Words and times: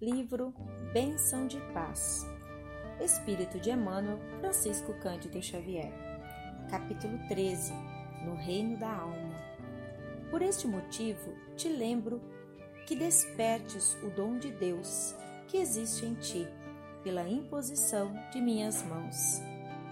Livro 0.00 0.54
Bênção 0.92 1.48
de 1.48 1.58
Paz. 1.74 2.24
Espírito 3.00 3.58
de 3.58 3.70
Emmanuel, 3.70 4.20
Francisco 4.38 4.94
Cândido 5.00 5.42
Xavier. 5.42 5.92
Capítulo 6.70 7.18
13. 7.26 7.72
No 8.24 8.36
Reino 8.36 8.76
da 8.76 8.92
Alma. 8.92 9.34
Por 10.30 10.40
este 10.40 10.68
motivo, 10.68 11.34
te 11.56 11.68
lembro 11.68 12.22
que 12.86 12.94
despertes 12.94 13.98
o 14.04 14.10
dom 14.10 14.38
de 14.38 14.52
Deus 14.52 15.16
que 15.48 15.56
existe 15.56 16.06
em 16.06 16.14
ti, 16.14 16.46
pela 17.02 17.28
imposição 17.28 18.14
de 18.30 18.40
minhas 18.40 18.84
mãos. 18.84 19.42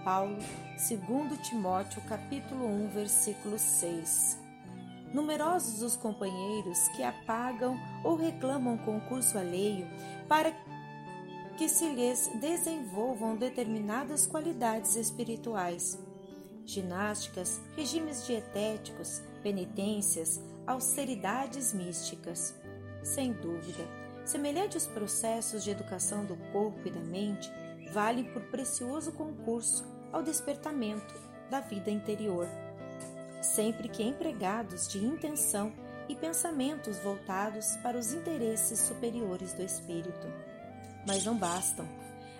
Paulo, 0.05 0.37
2 0.37 1.37
Timóteo, 1.49 2.01
capítulo 2.07 2.65
1, 2.65 2.87
versículo 2.91 3.59
6. 3.59 4.46
Numerosos 5.13 5.81
os 5.81 5.95
companheiros 5.95 6.87
que 6.89 7.01
apagam 7.01 7.79
ou 8.03 8.15
reclamam 8.15 8.77
concurso 8.77 9.37
alheio 9.37 9.87
para 10.27 10.51
que 11.57 11.67
se 11.67 11.89
lhes 11.89 12.29
desenvolvam 12.39 13.35
determinadas 13.35 14.27
qualidades 14.27 14.95
espirituais. 14.95 15.97
Ginásticas, 16.65 17.61
regimes 17.75 18.27
dietéticos, 18.27 19.21
penitências, 19.41 20.41
austeridades 20.67 21.73
místicas. 21.73 22.53
Sem 23.01 23.31
dúvida, 23.31 23.87
semelhantes 24.25 24.85
processos 24.85 25.63
de 25.63 25.71
educação 25.71 26.25
do 26.25 26.35
corpo 26.51 26.85
e 26.85 26.91
da 26.91 26.99
mente 26.99 27.49
valem 27.93 28.25
por 28.25 28.41
precioso 28.43 29.13
concurso 29.13 29.85
ao 30.11 30.21
despertamento 30.21 31.15
da 31.49 31.61
vida 31.61 31.89
interior 31.89 32.47
sempre 33.47 33.87
que 33.89 34.03
empregados 34.03 34.87
de 34.87 35.03
intenção 35.03 35.71
e 36.09 36.15
pensamentos 36.15 36.97
voltados 36.99 37.75
para 37.77 37.97
os 37.97 38.13
interesses 38.13 38.79
superiores 38.79 39.53
do 39.53 39.63
espírito. 39.63 40.27
Mas 41.05 41.25
não 41.25 41.37
bastam. 41.37 41.87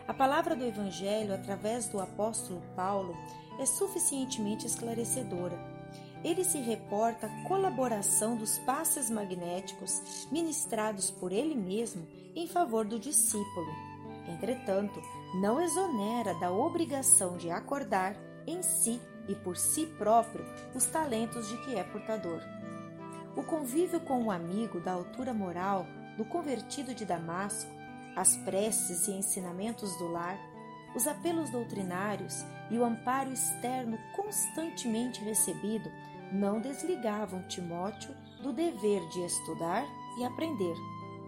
A 0.07 0.13
palavra 0.13 0.55
do 0.55 0.63
Evangelho, 0.63 1.33
através 1.33 1.87
do 1.87 1.99
apóstolo 1.99 2.61
Paulo, 2.75 3.15
é 3.59 3.65
suficientemente 3.65 4.65
esclarecedora. 4.65 5.57
Ele 6.23 6.43
se 6.43 6.59
reporta 6.59 7.27
à 7.27 7.43
colaboração 7.47 8.35
dos 8.35 8.57
passes 8.59 9.09
magnéticos 9.09 10.27
ministrados 10.31 11.11
por 11.11 11.31
ele 11.31 11.55
mesmo 11.55 12.07
em 12.35 12.47
favor 12.47 12.85
do 12.85 12.99
discípulo. 12.99 13.67
Entretanto, 14.27 15.01
não 15.41 15.61
exonera 15.61 16.33
da 16.35 16.51
obrigação 16.51 17.37
de 17.37 17.49
acordar 17.49 18.15
em 18.45 18.61
si 18.61 18.99
e 19.27 19.35
por 19.35 19.57
si 19.57 19.85
próprio 19.97 20.45
os 20.73 20.85
talentos 20.85 21.47
de 21.47 21.57
que 21.63 21.75
é 21.75 21.83
portador. 21.83 22.41
O 23.35 23.43
convívio 23.43 23.99
com 23.99 24.19
um 24.19 24.31
amigo 24.31 24.79
da 24.79 24.93
altura 24.93 25.33
moral 25.33 25.85
do 26.17 26.25
convertido 26.25 26.93
de 26.93 27.05
Damasco, 27.05 27.69
as 28.15 28.35
preces 28.37 29.07
e 29.07 29.11
ensinamentos 29.11 29.95
do 29.97 30.07
lar, 30.07 30.37
os 30.95 31.07
apelos 31.07 31.51
doutrinários 31.51 32.43
e 32.71 32.77
o 32.79 32.83
amparo 32.83 33.31
externo 33.31 33.99
constantemente 34.15 35.23
recebido 35.23 35.91
não 36.31 36.59
desligavam 36.59 37.47
Timóteo 37.47 38.13
do 38.41 38.51
dever 38.51 39.07
de 39.09 39.23
estudar 39.23 39.85
e 40.19 40.25
aprender, 40.25 40.75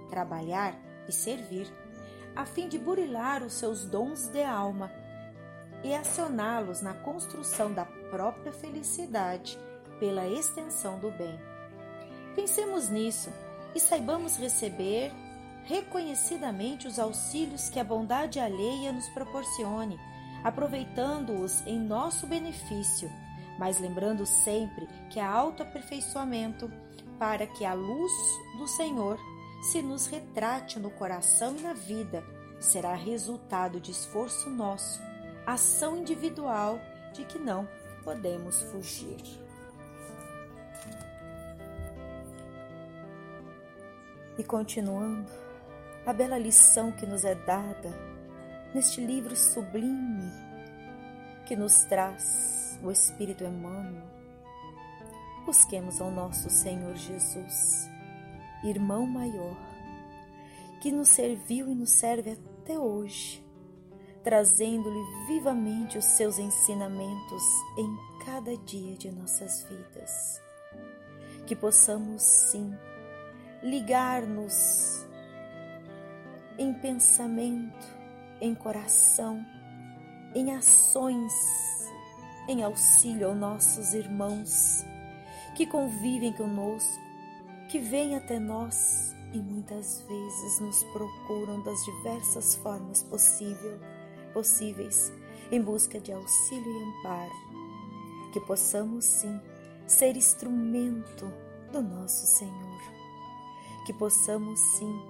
trabalhar 0.09 0.75
e 1.07 1.11
servir, 1.11 1.67
a 2.35 2.45
fim 2.45 2.67
de 2.67 2.79
burilar 2.79 3.43
os 3.43 3.53
seus 3.53 3.85
dons 3.85 4.27
de 4.29 4.43
alma 4.43 4.91
e 5.83 5.93
acioná-los 5.93 6.81
na 6.81 6.93
construção 6.93 7.71
da 7.71 7.85
própria 7.85 8.51
felicidade 8.51 9.57
pela 9.99 10.27
extensão 10.27 10.99
do 10.99 11.11
bem. 11.11 11.39
Pensemos 12.35 12.89
nisso 12.89 13.29
e 13.75 13.79
saibamos 13.79 14.37
receber 14.37 15.11
reconhecidamente 15.63 16.87
os 16.87 16.97
auxílios 16.97 17.69
que 17.69 17.79
a 17.79 17.83
bondade 17.83 18.39
alheia 18.39 18.91
nos 18.91 19.07
proporcione, 19.09 19.99
aproveitando-os 20.43 21.65
em 21.67 21.79
nosso 21.79 22.25
benefício, 22.25 23.11
mas 23.57 23.79
lembrando 23.79 24.25
sempre 24.25 24.87
que 25.09 25.19
há 25.19 25.29
autoaperfeiçoamento 25.29 26.71
para 27.19 27.45
que 27.45 27.65
a 27.65 27.73
luz 27.73 28.11
do 28.57 28.67
Senhor 28.67 29.19
se 29.61 29.81
nos 29.81 30.07
retrate 30.07 30.79
no 30.79 30.89
coração 30.89 31.55
e 31.57 31.61
na 31.61 31.73
vida, 31.73 32.23
será 32.59 32.95
resultado 32.95 33.79
de 33.79 33.91
esforço 33.91 34.49
nosso 34.49 35.01
ação 35.45 35.97
individual 35.97 36.79
de 37.13 37.25
que 37.25 37.39
não 37.39 37.67
podemos 38.03 38.61
fugir. 38.63 39.17
E 44.37 44.43
continuando, 44.43 45.29
a 46.05 46.13
bela 46.13 46.37
lição 46.37 46.91
que 46.91 47.05
nos 47.05 47.25
é 47.25 47.35
dada 47.35 47.93
neste 48.73 49.01
livro 49.01 49.35
sublime 49.35 50.31
que 51.45 51.55
nos 51.55 51.81
traz 51.81 52.79
o 52.83 52.91
Espírito 52.91 53.43
Emmanuel, 53.43 54.07
busquemos 55.45 55.99
ao 55.99 56.11
nosso 56.11 56.49
Senhor 56.49 56.95
Jesus, 56.95 57.89
irmão 58.63 59.05
maior, 59.05 59.57
que 60.79 60.91
nos 60.91 61.09
serviu 61.09 61.69
e 61.69 61.75
nos 61.75 61.89
serve 61.89 62.37
até 62.61 62.77
hoje 62.77 63.43
trazendo-lhe 64.23 65.03
vivamente 65.27 65.97
os 65.97 66.05
seus 66.05 66.37
ensinamentos 66.37 67.43
em 67.77 67.97
cada 68.25 68.55
dia 68.57 68.95
de 68.97 69.11
nossas 69.11 69.63
vidas. 69.63 70.41
Que 71.45 71.55
possamos, 71.55 72.21
sim, 72.21 72.71
ligar-nos 73.63 75.05
em 76.57 76.73
pensamento, 76.73 77.87
em 78.41 78.53
coração, 78.53 79.43
em 80.35 80.53
ações, 80.53 81.33
em 82.47 82.63
auxílio 82.63 83.29
aos 83.29 83.37
nossos 83.37 83.93
irmãos 83.93 84.83
que 85.55 85.65
convivem 85.65 86.31
conosco, 86.33 86.99
que 87.69 87.79
vêm 87.79 88.15
até 88.15 88.39
nós 88.39 89.15
e 89.33 89.39
muitas 89.39 90.01
vezes 90.07 90.59
nos 90.59 90.83
procuram 90.85 91.61
das 91.63 91.83
diversas 91.83 92.55
formas 92.55 93.03
possíveis 93.03 93.98
possíveis 94.33 95.11
em 95.51 95.61
busca 95.61 95.99
de 95.99 96.11
auxílio 96.11 96.71
e 96.71 96.83
amparo, 96.83 98.31
que 98.31 98.39
possamos 98.41 99.05
sim 99.05 99.39
ser 99.87 100.15
instrumento 100.15 101.31
do 101.71 101.81
nosso 101.81 102.27
Senhor, 102.27 102.81
que 103.85 103.93
possamos 103.93 104.59
sim 104.77 105.01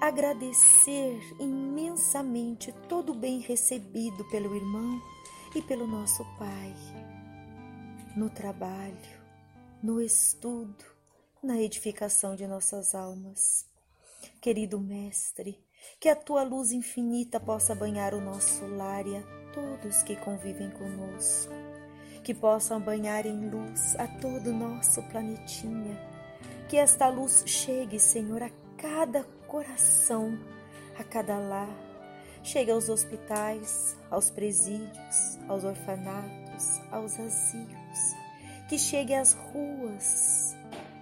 agradecer 0.00 1.20
imensamente 1.38 2.72
todo 2.88 3.12
o 3.12 3.14
bem 3.14 3.40
recebido 3.40 4.24
pelo 4.26 4.54
irmão 4.54 5.00
e 5.54 5.62
pelo 5.62 5.86
nosso 5.86 6.24
Pai, 6.38 6.74
no 8.16 8.28
trabalho, 8.28 9.20
no 9.82 10.00
estudo, 10.00 10.84
na 11.42 11.60
edificação 11.60 12.34
de 12.34 12.46
nossas 12.46 12.94
almas. 12.94 13.66
Querido 14.40 14.80
Mestre, 14.80 15.65
que 15.98 16.08
a 16.08 16.16
tua 16.16 16.42
luz 16.42 16.72
infinita 16.72 17.40
possa 17.40 17.74
banhar 17.74 18.14
o 18.14 18.20
nosso 18.20 18.66
lar 18.66 19.06
e 19.06 19.16
a 19.16 19.22
todos 19.52 20.02
que 20.02 20.16
convivem 20.16 20.70
conosco. 20.70 21.52
Que 22.22 22.34
possam 22.34 22.80
banhar 22.80 23.24
em 23.24 23.48
luz 23.48 23.96
a 23.96 24.06
todo 24.06 24.50
o 24.50 24.52
nosso 24.52 25.02
planetinha. 25.04 25.96
Que 26.68 26.76
esta 26.76 27.08
luz 27.08 27.44
chegue, 27.46 27.98
Senhor, 27.98 28.42
a 28.42 28.50
cada 28.76 29.24
coração, 29.46 30.38
a 30.98 31.04
cada 31.04 31.38
lar. 31.38 31.86
Chegue 32.42 32.70
aos 32.70 32.88
hospitais, 32.88 33.96
aos 34.10 34.30
presídios, 34.30 35.38
aos 35.48 35.64
orfanatos, 35.64 36.80
aos 36.90 37.18
asilos. 37.18 38.16
Que 38.68 38.78
chegue 38.78 39.14
às 39.14 39.32
ruas 39.32 40.56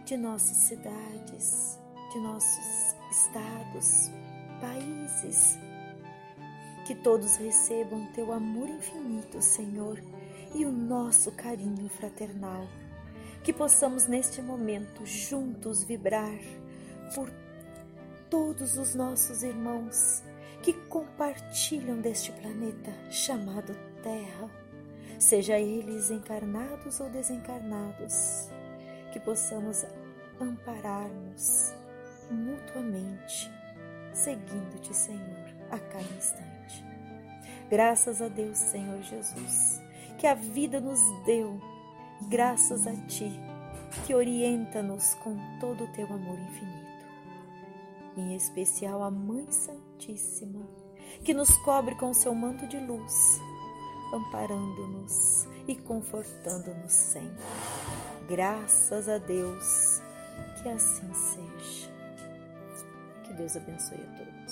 de 0.04 0.16
nossas 0.16 0.56
cidades, 0.56 1.78
de 2.12 2.20
nossos 2.20 2.94
estados, 3.10 4.10
países. 4.64 5.58
Que 6.86 6.94
todos 6.94 7.36
recebam 7.36 8.06
teu 8.12 8.32
amor 8.32 8.68
infinito, 8.68 9.40
Senhor, 9.40 10.02
e 10.54 10.64
o 10.64 10.72
nosso 10.72 11.32
carinho 11.32 11.88
fraternal. 11.88 12.66
Que 13.42 13.52
possamos 13.52 14.06
neste 14.06 14.40
momento 14.40 15.04
juntos 15.04 15.84
vibrar 15.84 16.38
por 17.14 17.30
todos 18.30 18.76
os 18.76 18.94
nossos 18.94 19.42
irmãos 19.42 20.22
que 20.62 20.72
compartilham 20.72 22.00
deste 22.00 22.32
planeta 22.32 22.90
chamado 23.10 23.74
Terra, 24.02 24.50
seja 25.18 25.58
eles 25.58 26.10
encarnados 26.10 27.00
ou 27.00 27.10
desencarnados, 27.10 28.48
que 29.12 29.20
possamos 29.20 29.84
amparar-nos 30.40 31.74
mutuamente 32.30 33.63
seguindo-te, 34.14 34.94
Senhor, 34.94 35.44
a 35.70 35.78
cada 35.78 36.02
instante. 36.16 36.84
Graças 37.68 38.22
a 38.22 38.28
Deus, 38.28 38.56
Senhor 38.56 39.02
Jesus, 39.02 39.82
que 40.18 40.26
a 40.26 40.34
vida 40.34 40.80
nos 40.80 41.00
deu, 41.24 41.60
graças 42.28 42.86
a 42.86 42.94
Ti, 43.06 43.30
que 44.06 44.14
orienta-nos 44.14 45.14
com 45.16 45.36
todo 45.60 45.84
o 45.84 45.92
Teu 45.92 46.06
amor 46.06 46.38
infinito. 46.38 46.84
em 48.16 48.36
especial 48.36 49.02
a 49.02 49.10
Mãe 49.10 49.50
Santíssima, 49.50 50.68
que 51.24 51.34
nos 51.34 51.50
cobre 51.64 51.96
com 51.96 52.14
seu 52.14 52.34
manto 52.34 52.66
de 52.68 52.78
luz, 52.78 53.40
amparando-nos 54.12 55.48
e 55.66 55.74
confortando-nos 55.74 56.92
sempre. 56.92 57.44
Graças 58.28 59.08
a 59.08 59.18
Deus, 59.18 60.00
que 60.62 60.68
assim 60.68 61.12
seja. 61.12 61.93
Deus 63.36 63.56
abençoe 63.56 63.98
a 63.98 64.18
todos. 64.18 64.43